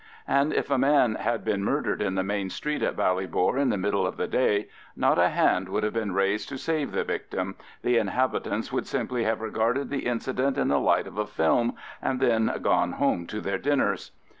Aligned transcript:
And 0.27 0.51
if 0.51 0.71
a 0.71 0.79
man 0.79 1.13
had 1.13 1.45
been 1.45 1.63
murdered 1.63 2.01
in 2.01 2.15
the 2.15 2.23
main 2.23 2.49
street 2.49 2.81
at 2.81 2.95
Ballybor 2.95 3.59
in 3.59 3.69
the 3.69 3.77
middle 3.77 4.07
of 4.07 4.17
the 4.17 4.27
day, 4.27 4.67
not 4.95 5.19
a 5.19 5.29
hand 5.29 5.69
would 5.69 5.83
have 5.83 5.93
been 5.93 6.11
raised 6.15 6.49
to 6.49 6.57
save 6.57 6.91
the 6.91 7.03
victim—the 7.03 7.97
inhabitants 7.99 8.71
would 8.73 8.87
simply 8.87 9.25
have 9.25 9.41
regarded 9.41 9.91
the 9.91 10.07
incident 10.07 10.57
in 10.57 10.69
the 10.69 10.79
light 10.79 11.05
of 11.05 11.19
a 11.19 11.27
film, 11.27 11.75
and 12.01 12.19
then 12.19 12.51
gone 12.63 12.93
home 12.93 13.27
to 13.27 13.41
their 13.41 13.59
dinners. 13.59 14.09